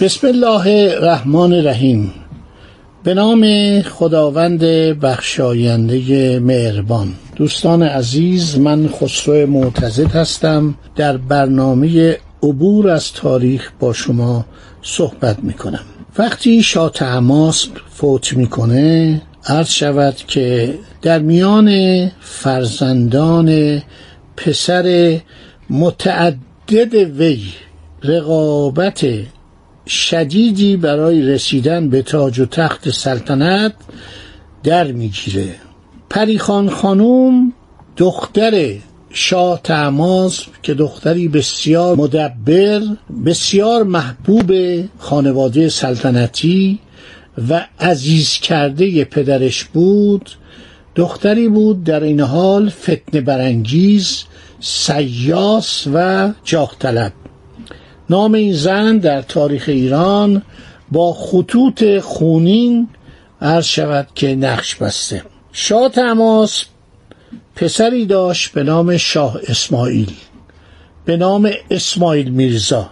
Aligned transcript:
بسم 0.00 0.26
الله 0.26 0.66
الرحمن 0.96 1.52
الرحیم. 1.52 2.12
به 3.04 3.14
نام 3.14 3.44
خداوند 3.82 4.64
بخشاینده 5.00 6.40
مهربان. 6.40 7.08
دوستان 7.36 7.82
عزیز 7.82 8.58
من 8.58 8.88
خسرو 8.88 9.46
معتزد 9.46 10.10
هستم. 10.10 10.74
در 10.96 11.16
برنامه 11.16 12.16
عبور 12.42 12.90
از 12.90 13.12
تاریخ 13.12 13.72
با 13.80 13.92
شما 13.92 14.44
صحبت 14.82 15.38
می 15.42 15.52
کنم 15.52 15.84
وقتی 16.18 16.62
شاه 16.62 16.90
تماسب 16.90 17.70
فوت 17.90 18.32
می‌کنه 18.32 19.22
عرض 19.46 19.68
شود 19.68 20.16
که 20.16 20.74
در 21.02 21.18
میان 21.18 21.70
فرزندان 22.20 23.82
پسر 24.36 25.18
متعدد 25.70 26.94
وی 26.94 27.40
رقابت 28.02 29.06
شدیدی 29.90 30.76
برای 30.76 31.22
رسیدن 31.22 31.88
به 31.88 32.02
تاج 32.02 32.38
و 32.40 32.46
تخت 32.46 32.90
سلطنت 32.90 33.72
در 34.62 34.92
می‌گیره. 34.92 35.54
پریخان 36.10 36.70
خانوم 36.70 37.52
دختر 37.96 38.74
شاه 39.10 39.60
تماس 39.64 40.40
که 40.62 40.74
دختری 40.74 41.28
بسیار 41.28 41.96
مدبر 41.96 42.80
بسیار 43.26 43.82
محبوب 43.82 44.52
خانواده 44.98 45.68
سلطنتی 45.68 46.78
و 47.50 47.66
عزیز 47.80 48.32
کرده 48.32 49.04
پدرش 49.04 49.64
بود 49.64 50.30
دختری 50.94 51.48
بود 51.48 51.84
در 51.84 52.02
این 52.02 52.20
حال 52.20 52.68
فتن 52.68 53.20
برانگیز 53.20 54.24
سیاس 54.60 55.86
و 55.94 56.30
جاه 56.44 56.76
طلب 56.78 57.12
نام 58.10 58.34
این 58.34 58.52
زن 58.52 58.98
در 58.98 59.22
تاریخ 59.22 59.64
ایران 59.68 60.42
با 60.92 61.12
خطوط 61.12 61.98
خونین 61.98 62.88
عرض 63.42 63.64
شود 63.64 64.08
که 64.14 64.34
نقش 64.34 64.74
بسته. 64.74 65.22
شاه 65.52 65.88
تماس 65.88 66.64
پسری 67.56 68.06
داشت 68.06 68.52
به 68.52 68.62
نام 68.62 68.96
شاه 68.96 69.40
اسماعیل 69.48 70.12
به 71.04 71.16
نام 71.16 71.50
اسماعیل 71.70 72.28
میرزا 72.28 72.90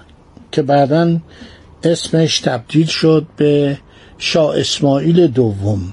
که 0.53 0.63
بعدا 0.63 1.19
اسمش 1.85 2.41
تبدیل 2.41 2.87
شد 2.87 3.27
به 3.37 3.79
شاه 4.19 4.59
اسماعیل 4.59 5.27
دوم. 5.27 5.93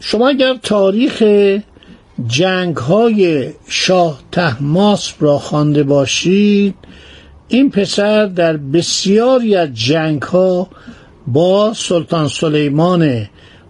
شما 0.00 0.28
اگر 0.28 0.54
تاریخ 0.62 1.22
جنگ 2.26 2.76
های 2.76 3.50
شاه 3.68 4.20
تحماس 4.32 5.12
را 5.20 5.38
خوانده 5.38 5.82
باشید 5.82 6.74
این 7.48 7.70
پسر 7.70 8.26
در 8.26 8.56
بسیاری 8.56 9.56
از 9.56 9.74
جنگ 9.74 10.22
ها 10.22 10.68
با 11.26 11.72
سلطان 11.74 12.28
سلیمان 12.28 13.26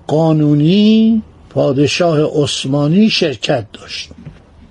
قانونی 0.06 1.22
پادشاه 1.50 2.42
عثمانی 2.42 3.10
شرکت 3.10 3.66
داشت. 3.72 4.10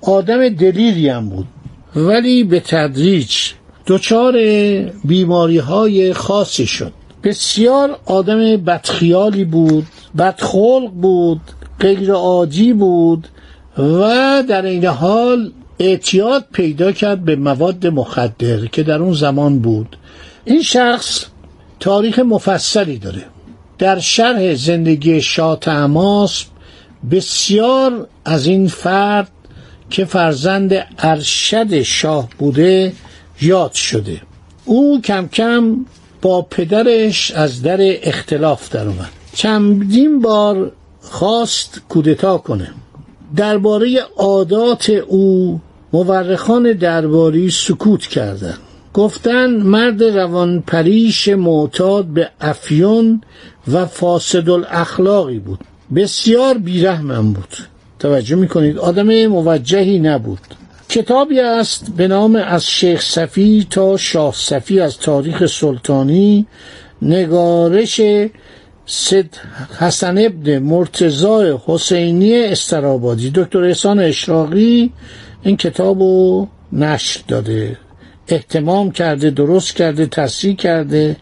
آدم 0.02 0.50
دلیری 0.50 1.10
هم 1.10 1.30
بود. 1.30 1.48
ولی 1.96 2.44
به 2.44 2.60
تدریج 2.60 3.36
دچار 3.88 4.34
بیماری 5.04 5.58
های 5.58 6.14
خاصی 6.14 6.66
شد. 6.66 6.94
بسیار 7.24 8.00
آدم 8.06 8.58
بدخیالی 8.58 9.46
بود 9.46 9.88
بدخلق 10.18 10.92
بود 10.92 11.42
غیر 11.80 12.12
عادی 12.12 12.74
بود 12.74 13.28
و 13.78 14.44
در 14.50 14.66
این 14.66 14.86
حال 14.86 15.52
اعتیاد 15.84 16.46
پیدا 16.54 16.92
کرد 16.92 17.26
به 17.26 17.36
مواد 17.36 17.88
مخدر 17.88 18.66
که 18.66 18.84
در 18.84 19.02
اون 19.02 19.14
زمان 19.14 19.60
بود. 19.60 19.98
این 20.46 20.62
شخص 20.62 21.26
تاریخ 21.80 22.20
مفصلی 22.20 22.98
داره. 22.98 23.26
در 23.78 24.00
شرح 24.00 24.56
زندگی 24.56 25.22
شاه 25.22 25.60
تماس 25.60 26.46
بسیار 27.12 28.08
از 28.26 28.48
این 28.48 28.68
فرد 28.68 29.32
که 29.90 30.06
فرزند 30.06 30.74
ارشد 30.98 31.82
شاه 31.82 32.30
بوده 32.38 32.94
یاد 33.42 33.74
شده. 33.74 34.22
او 34.66 35.02
کم 35.02 35.28
کم 35.28 35.86
با 36.22 36.42
پدرش 36.42 37.32
از 37.32 37.62
در 37.62 37.78
اختلاف 37.82 38.70
در 38.70 38.88
اومد. 38.88 39.10
چندین 39.36 40.22
بار 40.22 40.72
خواست 41.02 41.82
کودتا 41.90 42.38
کنه. 42.38 42.74
درباره 43.36 44.00
عادات 44.18 44.90
او 44.90 45.62
مورخان 45.94 46.74
درباری 46.74 47.50
سکوت 47.50 48.08
کردند. 48.08 48.58
گفتن 48.94 49.50
مرد 49.50 50.04
روان 50.04 50.62
پریش 50.68 51.28
معتاد 51.28 52.06
به 52.06 52.30
افیون 52.42 53.22
و 53.72 53.86
فاسد 53.86 54.50
الاخلاقی 54.50 55.40
بود. 55.40 55.60
بسیار 55.96 56.58
بیرحمم 56.58 57.34
بود. 57.34 57.58
توجه 58.00 58.36
می‌کنید 58.36 58.78
آدم 58.78 59.26
موجهی 59.28 60.00
نبود. 60.00 60.40
کتابی 60.90 61.40
است 61.40 61.86
به 61.98 62.08
نام 62.08 62.36
از 62.36 62.68
شیخ 62.68 63.02
صفی 63.02 63.68
تا 63.70 63.98
شاه 63.98 64.34
صفی 64.36 64.80
از 64.80 64.98
تاریخ 64.98 65.46
سلطانی 65.46 66.46
نگارش 67.02 68.02
سید 68.86 69.40
حسن 69.80 70.18
ابن 70.18 70.60
مرتضای 70.60 71.58
حسینی 71.66 72.44
استرابادی. 72.44 73.32
دکتر 73.36 73.64
احسان 73.64 74.00
اشراقی 74.00 74.92
این 75.44 75.58
کتاب 75.58 76.00
رو 76.00 76.48
نشر 76.74 77.22
داده. 77.28 77.78
احتمام 78.28 78.92
کرده 78.92 79.30
درست 79.30 79.76
کرده 79.76 80.06
تصریح 80.06 80.56
کرده 80.56 81.16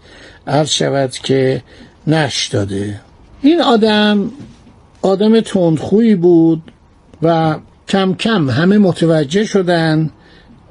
عرض 0.47 0.69
شود 0.69 1.11
که 1.11 1.61
نشر 2.07 2.51
داده. 2.51 2.99
این 3.41 3.61
آدم 3.61 4.31
آدم 5.01 5.39
تندخویی 5.39 6.15
بود 6.15 6.61
و 7.21 7.55
کم 7.87 8.13
کم 8.13 8.49
همه 8.49 8.77
متوجه 8.77 9.45
شدن 9.45 10.09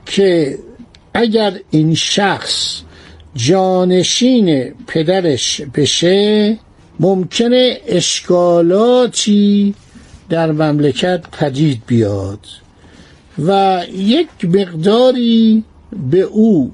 که 0.07 0.59
اگر 1.15 1.61
این 1.71 1.95
شخص 1.95 2.83
جانشین 3.35 4.75
پدرش 4.87 5.61
بشه 5.75 6.59
ممکنه 7.01 7.81
اشکالاتی 7.87 9.75
در 10.29 10.53
مملکت 10.53 11.21
پدید 11.33 11.83
بیاد. 11.87 12.41
و 13.47 13.81
یک 13.93 14.29
مقداری 14.45 15.65
به 16.11 16.21
او 16.21 16.73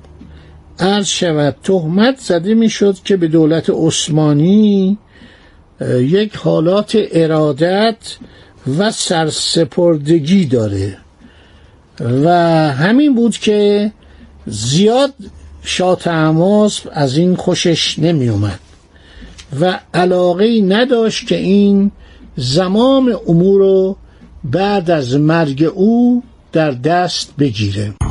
عرض 0.78 1.06
شود. 1.06 1.56
تهمت 1.62 2.18
زده 2.18 2.54
می‌شد 2.54 2.96
که 3.04 3.16
به 3.16 3.28
دولت 3.28 3.70
عثمانی 3.70 4.98
یک 5.98 6.36
حالات 6.36 6.98
ارادت 7.12 7.96
و 8.78 8.90
سرسپردگی 8.90 10.44
داره. 10.44 10.98
و 12.00 12.28
همین 12.72 13.14
بود 13.14 13.38
که 13.38 13.92
زیاد 14.46 15.14
شاه 15.62 15.98
تماس 15.98 16.80
از 16.92 17.16
این 17.16 17.36
خوشش 17.36 17.98
نمی 17.98 18.28
اومد 18.28 18.60
و 19.60 19.80
علاقه 19.94 20.60
نداشت 20.60 21.26
که 21.26 21.36
این 21.36 21.90
زمام 22.36 23.18
امور 23.28 23.60
رو 23.60 23.96
بعد 24.44 24.90
از 24.90 25.16
مرگ 25.16 25.72
او 25.74 26.22
در 26.56 26.70
دست 26.70 27.36
بگیره. 27.38 28.05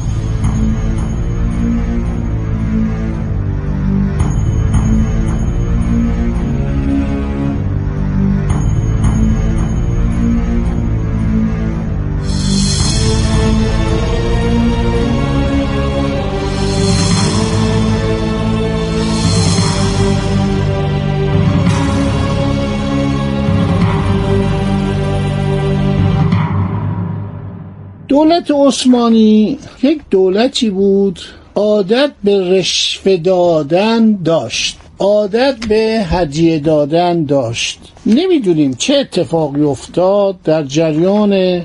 دولت 28.47 28.67
عثمانی 28.67 29.57
یک 29.83 30.01
دولتی 30.09 30.69
بود 30.69 31.19
عادت 31.55 32.11
به 32.23 32.59
رشوه 32.59 33.17
دادن 33.17 34.23
داشت 34.23 34.77
عادت 34.99 35.55
به 35.69 36.01
هدیه 36.05 36.59
دادن 36.59 37.25
داشت. 37.25 37.79
نمی‌دونیم 38.05 38.73
چه 38.73 38.95
اتفاقی 38.95 39.61
افتاد 39.61 40.41
در 40.43 40.63
جریان 40.63 41.61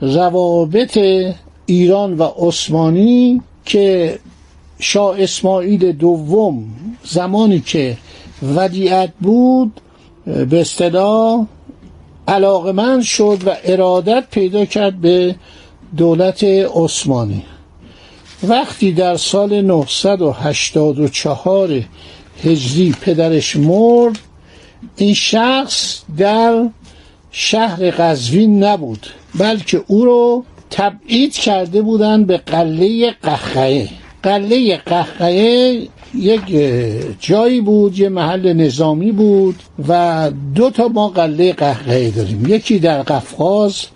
روابط 0.00 0.98
ایران 1.66 2.18
و 2.18 2.22
عثمانی 2.22 3.42
که 3.64 4.18
شاه 4.78 5.22
اسماعیل 5.22 5.92
دوم 5.92 6.64
زمانی 7.04 7.60
که 7.60 7.96
ودیعت 8.56 9.12
بود 9.20 9.80
به 10.26 10.60
اصطلاح 10.60 11.46
علاقمند 12.28 13.02
شد 13.02 13.38
و 13.46 13.56
ارادت 13.64 14.24
پیدا 14.30 14.64
کرد 14.64 15.00
به 15.00 15.34
دولت 15.96 16.44
عثمانی. 16.74 17.42
وقتی 18.42 18.92
در 18.92 19.16
سال 19.16 19.60
984 19.60 21.82
هجری 22.44 22.94
پدرش 23.00 23.56
مرد 23.56 24.18
این 24.96 25.14
شخص 25.14 26.00
در 26.18 26.68
شهر 27.30 27.90
قزوین 27.90 28.64
نبود 28.64 29.06
بلکه 29.34 29.84
او 29.86 30.04
رو 30.04 30.44
تبعید 30.70 31.32
کرده 31.32 31.82
بودند 31.82 32.26
به 32.26 32.36
قله 32.36 33.10
قهقه 33.10 33.88
قله 34.22 34.76
قهقه 34.76 35.88
یک 36.14 36.42
جایی 37.20 37.60
بود 37.60 37.98
یه 37.98 38.08
محل 38.08 38.52
نظامی 38.52 39.12
بود 39.12 39.56
و 39.88 40.30
دو 40.54 40.70
تا 40.70 40.88
ما 40.88 41.08
قله 41.08 41.52
قهقه 41.52 42.10
داریم. 42.10 42.46
یکی 42.48 42.78
در 42.78 43.02
قفقاز 43.02 43.86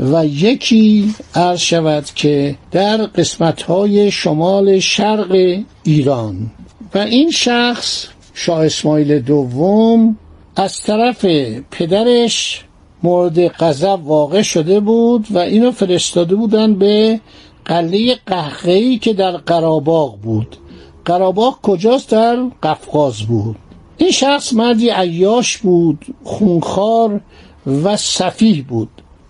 و 0.00 0.26
یکی 0.26 1.14
عرض 1.34 1.58
شود 1.58 2.04
که 2.04 2.56
در 2.70 2.96
قسمت 2.96 3.62
های 3.62 4.10
شمال 4.10 4.78
شرق 4.78 5.58
ایران 5.82 6.50
و 6.94 6.98
این 6.98 7.30
شخص 7.30 8.06
شاه 8.34 8.64
اسماعیل 8.64 9.18
دوم 9.18 10.16
از 10.56 10.80
طرف 10.80 11.24
پدرش 11.70 12.64
مورد 13.02 13.48
غضب 13.48 14.00
واقع 14.04 14.42
شده 14.42 14.80
بود 14.80 15.26
و 15.30 15.38
اینو 15.38 15.70
فرستاده 15.70 16.34
بودن 16.34 16.74
به 16.74 17.20
قله 17.64 18.14
قهقهی 18.26 18.98
که 18.98 19.12
در 19.12 19.36
قراباغ 19.36 20.20
بود. 20.20 20.56
قراباغ 21.04 21.60
کجاست؟ 21.62 22.10
در 22.10 22.36
قفقاز 22.62 23.22
بود. 23.22 23.56
این 23.96 24.10
شخص 24.10 24.52
مردی 24.52 24.90
عیاش 24.90 25.58
بود 25.58 26.06
خونخوار 26.24 27.20
و 27.66 27.96
صفیح 27.96 28.64
بود. 28.68 28.88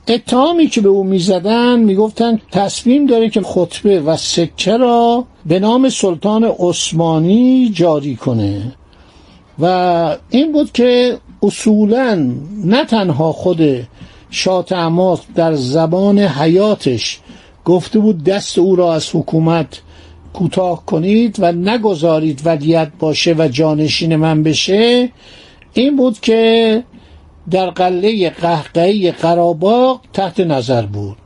اتهامی 0.09 0.67
که 0.67 0.81
به 0.81 0.89
او 0.89 1.05
می‌زدن 1.05 1.79
می‌گفتن 1.79 2.41
تصمیم 2.53 3.07
داره 3.07 3.31
که 3.31 3.41
خطبه 3.41 4.01
و 4.01 4.17
سکه 4.17 4.77
را 4.77 5.25
به 5.47 5.59
نام 5.59 5.89
سلطان 5.89 6.45
عثمانی 6.45 7.71
جاری 7.75 8.17
کنه. 8.17 8.73
و 9.59 10.17
این 10.31 10.53
بود 10.53 10.73
که 10.73 11.19
اصولا 11.43 12.33
نه 12.65 12.85
تنها 12.85 13.33
خود 13.33 13.87
شاه 14.31 14.65
در 15.35 15.55
زبان 15.55 16.19
حیاتش 16.19 17.21
گفته 17.65 17.99
بود 17.99 18.25
دست 18.25 18.59
او 18.59 18.77
را 18.77 18.95
از 18.95 19.09
حکومت 19.15 19.81
کوتاه 20.33 20.87
کنید 20.87 21.37
و 21.39 21.53
نگذارید 21.53 22.43
ودیت 22.45 22.91
باشه 22.99 23.35
و 23.39 23.49
جانشین 23.49 24.17
من 24.17 24.43
بشه 24.43 25.09
این 25.75 25.97
بود 25.97 26.21
که 26.21 26.83
در 27.51 27.71
قله 27.71 28.31
قهقهی 28.31 29.11
قراباق 29.11 30.01
تحت 30.13 30.41
نظر 30.41 30.83
بود. 30.83 31.17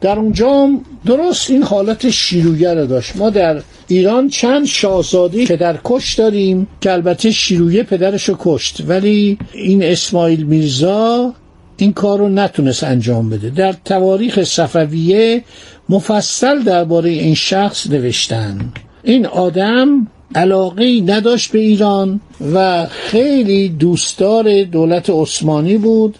در 0.00 0.18
اونجا 0.18 0.68
درست 1.06 1.50
این 1.50 1.62
حالت 1.62 2.10
شیرویه 2.10 2.74
رو 2.74 2.86
داشت. 2.86 3.16
ما 3.16 3.30
در 3.30 3.62
ایران 3.88 4.28
چند 4.28 4.66
شاهزاده 4.66 5.44
که 5.44 5.56
در 5.56 5.78
کش 5.84 6.14
داریم 6.14 6.66
که 6.80 6.92
البته 6.92 7.30
شیرویه 7.30 7.82
پدرش 7.82 8.28
رو 8.28 8.36
کشت. 8.38 8.82
ولی 8.86 9.38
این 9.52 9.82
اسماعیل 9.82 10.42
میرزا 10.42 11.34
این 11.76 11.92
کار 11.92 12.18
رو 12.18 12.28
نتونست 12.28 12.84
انجام 12.84 13.30
بده. 13.30 13.50
در 13.50 13.74
تواریخ 13.84 14.44
صفویه 14.44 15.44
مفصل 15.88 16.62
درباره 16.62 17.10
این 17.10 17.34
شخص 17.34 17.90
نوشتن. 17.90 18.72
این 19.02 19.26
آدم 19.26 20.06
علاقه 20.34 21.00
نداشت 21.00 21.52
به 21.52 21.58
ایران 21.58 22.20
و 22.54 22.86
خیلی 22.86 23.68
دوستدار 23.68 24.62
دولت 24.62 25.10
عثمانی 25.10 25.78
بود 25.78 26.18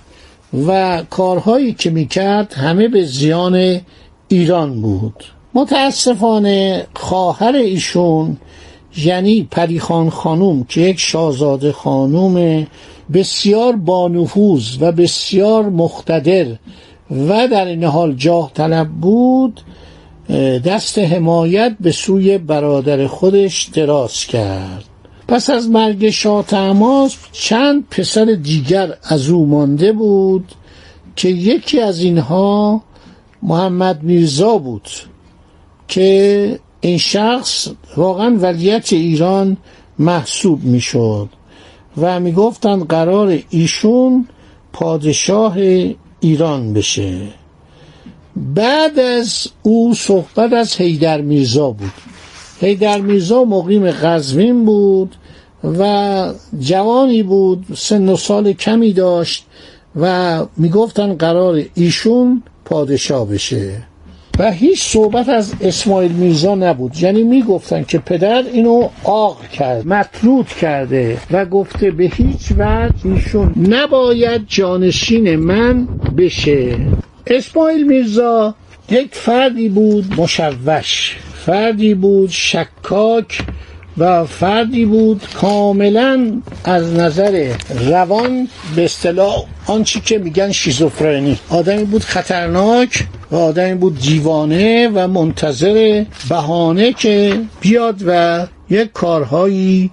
و 0.67 1.03
کارهایی 1.11 1.73
که 1.73 1.91
می‌کرد 1.91 2.53
همه 2.53 2.89
به 2.89 3.05
زیان 3.05 3.81
ایران 4.29 4.83
بود. 4.83 5.25
متاسفانه 5.55 6.87
خواهر 6.95 7.57
ایشون 7.57 8.37
یعنی 8.97 9.49
پریخان 9.51 10.11
خانوم 10.11 10.65
که 10.65 10.81
یک 10.81 10.99
شاهزاده 10.99 11.73
خانوم 11.73 12.67
بسیار 13.13 13.77
بانفوذ 13.77 14.77
و 14.81 14.93
بسیار 14.93 15.69
مختدر 15.69 16.47
و 17.11 17.49
در 17.49 17.67
این 17.67 17.85
حال 17.85 18.15
جاه 18.15 18.51
طلب 18.55 18.89
بود 18.89 19.61
دست 20.65 20.99
حمایت 20.99 21.77
به 21.81 21.93
سوی 21.93 22.39
برادر 22.39 23.07
خودش 23.07 23.63
دراز 23.63 24.27
کرد. 24.27 24.85
پس 25.29 25.51
از 25.51 25.71
مرگ 25.71 26.11
شاه 26.11 26.47
تماس 26.47 27.17
چند 27.33 27.85
پسر 27.91 28.25
دیگر 28.43 28.95
از 29.03 29.29
او 29.29 29.47
مانده 29.47 29.93
بود 29.93 30.53
که 31.17 31.29
یکی 31.29 31.81
از 31.81 32.01
اینها 32.01 32.83
محمد 33.43 34.03
میرزا 34.03 34.59
بود 34.59 34.89
که 35.89 36.59
این 36.81 36.99
شخص 36.99 37.69
واقعا 37.97 38.37
ولیت 38.41 38.93
ایران 38.93 39.57
محسوب 39.99 40.65
می‌شد 40.65 41.29
و 41.97 42.21
می‌گفتند 42.21 42.87
قرار 42.87 43.39
ایشون 43.51 44.29
پادشاه 44.73 45.57
ایران 46.21 46.73
بشه. 46.73 47.42
بعد 48.37 48.99
از 48.99 49.47
او 49.63 49.95
صحبت 49.95 50.53
از 50.53 50.77
هیدر 50.77 51.21
میرزا 51.21 51.71
بود. 51.71 51.93
هیدر 52.61 53.01
میرزا 53.01 53.45
مقیم 53.45 53.91
قزوین 53.91 54.65
بود 54.65 55.17
و 55.79 56.33
جوانی 56.61 57.23
بود 57.23 57.67
سن 57.77 58.09
و 58.09 58.17
سال 58.17 58.53
کمی 58.53 58.93
داشت 58.93 59.47
و 59.97 60.47
می‌گفتن 60.57 61.15
قرار 61.15 61.63
ایشون 61.75 62.43
پادشاه 62.65 63.29
بشه. 63.29 63.83
و 64.39 64.53
هیچ 64.53 64.83
صحبت 64.83 65.29
از 65.29 65.53
اسماعیل 65.61 66.13
میرزا 66.13 66.55
نبود. 66.55 66.97
یعنی 67.03 67.23
می‌گفتن 67.23 67.85
که 67.85 67.99
پدر 67.99 68.43
اینو 68.53 68.89
آق 69.05 69.49
کرد 69.49 69.87
مطرود 69.87 70.47
کرده 70.47 71.19
و 71.31 71.45
گفته 71.45 71.91
به 71.91 72.05
هیچ 72.05 72.53
وجه 72.59 72.93
ایشون 73.05 73.55
نباید 73.69 74.43
جانشین 74.49 75.37
من 75.37 75.89
بشه. 76.17 76.77
اسماعیل 77.27 77.87
میرزا 77.87 78.55
یک 78.91 79.15
فردی 79.15 79.69
بود 79.69 80.21
مشوش 80.21 81.17
فردی 81.47 81.95
بود 81.95 82.31
شکاک 82.31 83.43
و 83.99 84.25
فردی 84.25 84.85
بود 84.85 85.23
کاملا 85.35 86.41
از 86.65 86.93
نظر 86.93 87.53
روان 87.91 88.49
به 88.77 88.85
اصطلاح 88.85 89.45
آنچه 89.67 90.01
که 90.01 90.19
میگن 90.19 90.53
شیزوفرنی. 90.53 91.39
آدمی 91.51 91.85
بود 91.85 92.03
خطرناک 92.03 93.07
و 93.31 93.37
آدمی 93.37 93.75
بود 93.75 93.99
دیوانه 93.99 94.89
و 94.95 95.09
منتظر 95.09 96.05
بهانه 96.29 96.93
که 96.93 97.41
بیاد 97.61 98.03
و 98.07 98.47
یک 98.71 98.93
کارهایی 98.93 99.91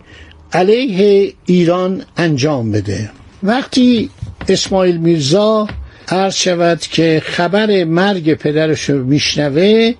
علیه 0.53 1.33
ایران 1.45 2.03
انجام 2.17 2.71
بده. 2.71 3.09
وقتی 3.43 4.09
اسماعیل 4.49 4.97
میرزا 4.97 5.67
عرض 6.11 6.35
شود 6.35 6.79
که 6.79 7.21
خبر 7.25 7.83
مرگ 7.83 8.33
پدرش 8.33 8.89
رو 8.89 9.03
میشنوه 9.03 9.93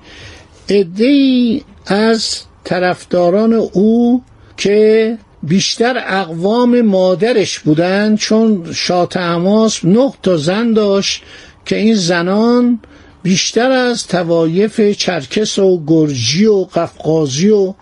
ادهی 0.68 1.64
از 1.86 2.40
طرفداران 2.64 3.54
او 3.54 4.24
که 4.58 5.18
بیشتر 5.44 6.04
اقوام 6.08 6.82
مادرش 6.82 7.60
بودند 7.60 8.18
چون 8.18 8.74
شاه 8.74 9.08
تماس 9.08 9.86
نه 9.86 10.14
تا 10.24 10.38
زن 10.38 10.74
داشت 10.74 11.24
که 11.66 11.76
این 11.76 11.96
زنان 11.96 12.80
بیشتر 13.24 13.72
از 13.72 14.08
توایف 14.08 14.82
چرکس 14.82 15.60
و 15.60 15.84
گرجی 15.88 16.46
و 16.46 16.64
قفقازی 16.64 17.50
و 17.50 17.74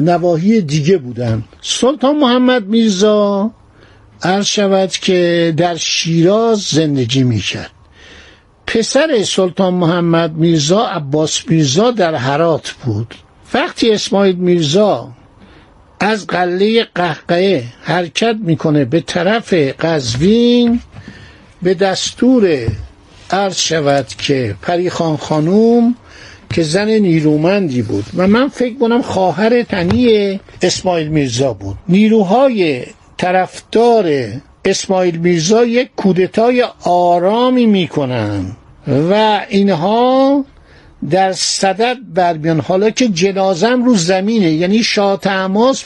نواحی 0.00 0.60
دیگه 0.60 0.98
بودند. 0.98 1.44
سلطان 1.62 2.16
محمد 2.16 2.66
میرزا 2.66 3.50
عرض 4.22 4.46
شود 4.46 4.92
که 4.92 5.54
در 5.56 5.76
شیراز 5.76 6.62
زندگی 6.62 7.22
می‌کرد. 7.22 7.70
پسر 8.66 9.22
سلطان 9.24 9.74
محمد 9.74 10.32
میرزا 10.32 10.86
عباس 10.86 11.48
میرزا 11.48 11.90
در 11.90 12.14
هرات 12.14 12.70
بود. 12.70 13.14
وقتی 13.54 13.90
اسماعیل 13.90 14.36
میرزا 14.36 15.08
از 16.00 16.26
قله 16.26 16.84
قهقه 16.94 17.64
حرکت 17.82 18.36
می‌کنه 18.42 18.84
به 18.84 19.00
طرف 19.00 19.52
قزوین 19.52 20.80
به 21.62 21.74
دستور 21.74 22.66
عرض 23.30 23.56
شود 23.56 24.06
که 24.08 24.54
پریخان 24.62 25.16
خانوم 25.16 25.94
که 26.52 26.62
زن 26.62 26.88
نیرومندی 26.88 27.82
بود 27.82 28.04
و 28.16 28.26
من 28.26 28.48
فکر 28.48 28.78
کنم 28.78 29.02
خواهر 29.02 29.62
تنی 29.62 30.40
اسماعیل 30.62 31.08
میرزا 31.08 31.52
بود. 31.52 31.76
نیروهای 31.88 32.84
طرفدار 33.20 34.12
اسماعیل 34.64 35.16
میرزا 35.16 35.64
یک 35.64 35.90
کودتای 35.96 36.64
آرامی 36.84 37.66
می‌کنن 37.66 38.44
و 39.10 39.40
اینها 39.48 40.44
در 41.10 41.32
صدد 41.32 41.96
برمیان. 42.14 42.60
حالا 42.60 42.90
که 42.90 43.08
جنازم 43.08 43.84
رو 43.84 43.94
زمینه 43.94 44.50
یعنی 44.50 44.82
شاه 44.82 45.20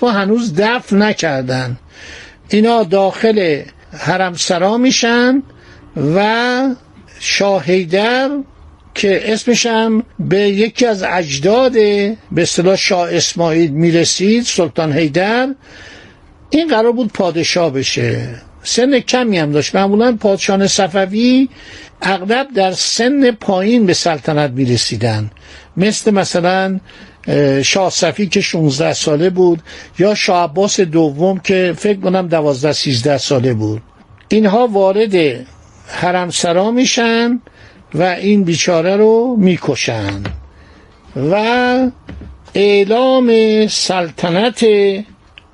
با 0.00 0.10
هنوز 0.10 0.54
دفن 0.54 1.02
نکردن. 1.02 1.78
اینا 2.48 2.82
داخل 2.82 3.62
حرم 3.98 4.34
سرا 4.34 4.78
میشن 4.78 5.42
و 6.16 6.68
شاهیدر 7.20 8.30
که 8.94 9.32
اسمشم 9.32 10.02
به 10.18 10.40
یکی 10.40 10.86
از 10.86 11.02
اجداد 11.02 11.72
به 11.72 12.16
اصطلاح 12.36 12.76
شاه 12.76 13.14
اسماعیل 13.14 13.70
می‌رسید 13.70 14.42
سلطان 14.42 14.92
هیدر 14.92 15.48
این 16.50 16.68
قرار 16.68 16.92
بود 16.92 17.12
پادشاه 17.12 17.70
بشه. 17.70 18.28
سن 18.62 19.00
کمی 19.00 19.38
هم 19.38 19.52
داشت. 19.52 19.74
معمولا 19.74 20.16
پادشاه 20.20 20.66
صفوی 20.66 21.48
اغلب 22.02 22.46
در 22.54 22.72
سن 22.72 23.30
پایین 23.30 23.86
به 23.86 23.94
سلطنت 23.94 24.50
می 24.50 24.64
رسیدن 24.64 25.30
مثل 25.76 26.10
مثلا 26.10 26.80
شاه 27.62 27.90
صفی 27.90 28.26
که 28.26 28.40
16 28.40 28.92
ساله 28.92 29.30
بود 29.30 29.62
یا 29.98 30.14
شاه 30.14 30.44
عباس 30.44 30.80
دوم 30.80 31.38
که 31.38 31.74
فکر 31.78 32.00
کنم 32.00 32.28
12 32.28 32.72
13 32.72 33.18
ساله 33.18 33.54
بود. 33.54 33.82
اینها 34.28 34.66
وارد 34.66 35.14
حرم 35.86 36.30
سرا 36.30 36.70
میشن 36.70 37.40
و 37.94 38.02
این 38.02 38.44
بیچاره 38.44 38.96
رو 38.96 39.36
می‌کشن. 39.38 40.22
و 41.16 41.36
اعلام 42.54 43.30
سلطنت 43.66 44.64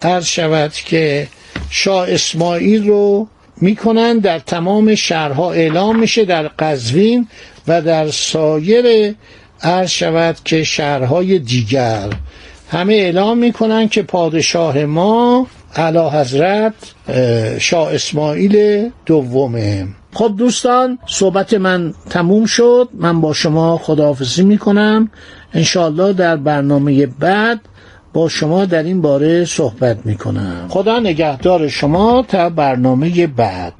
عرض 0.03 0.25
شود 0.25 0.73
که 0.73 1.29
شاه 1.71 2.11
اسماعیل 2.11 2.87
رو 2.89 3.29
می‌کنن 3.61 4.19
در 4.19 4.39
تمام 4.39 4.95
شهرها. 4.95 5.53
اعلام 5.53 5.99
میشه 5.99 6.25
در 6.25 6.49
قزوین 6.49 7.29
و 7.69 7.83
در 7.83 8.09
سایر 8.09 9.15
عرض 9.63 9.91
شود 9.91 10.37
که 10.45 10.65
شهرهای 10.65 11.39
دیگر. 11.39 12.09
همه 12.71 12.95
اعلام 12.95 13.39
می‌کنن 13.39 13.89
که 13.89 14.03
پادشاه 14.03 14.85
ما 14.85 15.47
علا 15.77 16.11
حضرت 16.11 16.75
شاه 17.59 17.95
اسماعیل 17.95 18.89
دومه. 19.07 19.87
خب 20.13 20.35
دوستان 20.39 20.99
صحبت 21.07 21.55
من 21.55 21.95
تموم 22.11 22.47
شد. 22.47 22.89
من 22.95 23.21
با 23.21 23.33
شما 23.33 23.79
خداحافظی 23.79 24.43
می‌کنم. 24.43 25.11
انشاءالله 25.55 26.13
در 26.13 26.37
برنامه 26.37 27.07
بعد 27.07 27.61
با 28.13 28.29
شما 28.29 28.65
در 28.65 28.83
این 28.83 29.01
باره 29.01 29.45
صحبت 29.45 29.99
می‌کنم. 30.05 30.67
خدا 30.69 30.99
نگهدار 30.99 31.69
شما 31.69 32.25
تا 32.29 32.51
برنامه 32.51 33.27
بعد. 33.27 33.75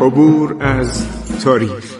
عبور 0.00 0.56
از 0.60 1.06
تاریخ. 1.44 1.99